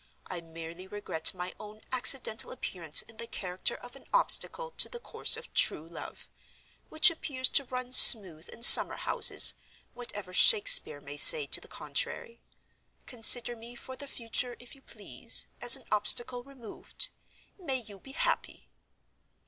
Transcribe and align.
I 0.25 0.41
merely 0.41 0.87
regret 0.87 1.31
my 1.35 1.53
own 1.59 1.81
accidental 1.91 2.51
appearance 2.51 3.03
in 3.03 3.17
the 3.17 3.27
character 3.27 3.75
of 3.75 3.95
an 3.95 4.05
Obstacle 4.11 4.71
to 4.71 4.89
the 4.89 4.99
course 4.99 5.37
of 5.37 5.53
true 5.53 5.87
love—which 5.87 7.11
appears 7.11 7.49
to 7.49 7.65
run 7.65 7.91
smooth 7.93 8.49
in 8.49 8.63
summer 8.63 8.95
houses, 8.95 9.53
whatever 9.93 10.33
Shakespeare 10.33 11.01
may 11.01 11.17
say 11.17 11.45
to 11.45 11.61
the 11.61 11.67
contrary. 11.67 12.41
Consider 13.05 13.55
me 13.55 13.75
for 13.75 13.95
the 13.95 14.07
future, 14.07 14.55
if 14.59 14.73
you 14.73 14.81
please, 14.81 15.45
as 15.61 15.75
an 15.75 15.83
Obstacle 15.91 16.41
removed. 16.41 17.09
May 17.59 17.75
you 17.77 17.99
be 17.99 18.13
happy!" 18.13 18.67